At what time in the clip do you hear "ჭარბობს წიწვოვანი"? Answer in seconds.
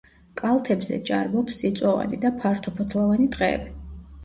1.09-2.21